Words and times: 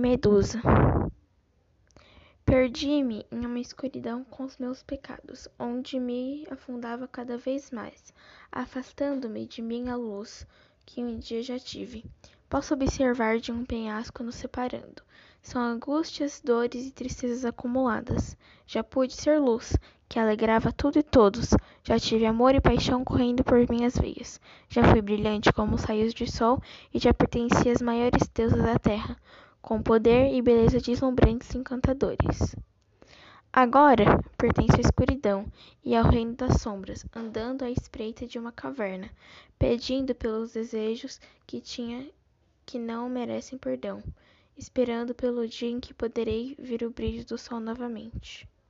Medusa. 0.00 0.62
Perdi-me 2.42 3.26
em 3.30 3.44
uma 3.44 3.60
escuridão 3.60 4.24
com 4.24 4.44
os 4.44 4.56
meus 4.56 4.82
pecados, 4.82 5.46
onde 5.58 6.00
me 6.00 6.46
afundava 6.50 7.06
cada 7.06 7.36
vez 7.36 7.70
mais, 7.70 8.14
afastando-me 8.50 9.44
de 9.44 9.60
mim 9.60 9.90
a 9.90 9.96
luz 9.96 10.46
que 10.86 11.04
um 11.04 11.18
dia 11.18 11.42
já 11.42 11.58
tive. 11.58 12.02
Posso 12.48 12.72
observar 12.72 13.40
de 13.40 13.52
um 13.52 13.62
penhasco 13.62 14.22
nos 14.22 14.36
separando. 14.36 15.02
São 15.42 15.60
angústias, 15.60 16.40
dores 16.42 16.86
e 16.86 16.92
tristezas 16.92 17.44
acumuladas. 17.44 18.38
Já 18.66 18.82
pude 18.82 19.12
ser 19.12 19.38
luz, 19.38 19.76
que 20.08 20.18
alegrava 20.18 20.72
tudo 20.72 20.98
e 20.98 21.02
todos. 21.02 21.50
Já 21.84 21.98
tive 21.98 22.24
amor 22.24 22.54
e 22.54 22.60
paixão 22.60 23.04
correndo 23.04 23.44
por 23.44 23.68
minhas 23.68 23.98
veias. 23.98 24.40
Já 24.66 24.82
fui 24.82 25.02
brilhante 25.02 25.52
como 25.52 25.74
os 25.74 25.84
raios 25.84 26.14
de 26.14 26.26
sol 26.26 26.58
e 26.92 26.98
já 26.98 27.12
pertenci 27.12 27.68
às 27.68 27.82
maiores 27.82 28.26
deusas 28.28 28.62
da 28.62 28.78
terra 28.78 29.14
com 29.60 29.82
poder 29.82 30.32
e 30.32 30.40
beleza 30.40 30.80
deslumbrantes 30.80 31.54
e 31.54 31.58
encantadores. 31.58 32.54
Agora 33.52 34.22
pertenço 34.38 34.76
à 34.76 34.80
escuridão 34.80 35.50
e 35.84 35.96
ao 35.96 36.04
reino 36.04 36.34
das 36.34 36.60
sombras, 36.62 37.04
andando 37.14 37.64
à 37.64 37.70
espreita 37.70 38.26
de 38.26 38.38
uma 38.38 38.52
caverna, 38.52 39.10
pedindo 39.58 40.14
pelos 40.14 40.52
desejos 40.52 41.20
que 41.46 41.60
tinha 41.60 42.08
que 42.64 42.78
não 42.78 43.08
merecem 43.08 43.58
perdão, 43.58 44.02
esperando 44.56 45.14
pelo 45.14 45.48
dia 45.48 45.68
em 45.68 45.80
que 45.80 45.92
poderei 45.92 46.54
ver 46.58 46.84
o 46.84 46.90
brilho 46.90 47.26
do 47.26 47.36
sol 47.36 47.58
novamente. 47.58 48.48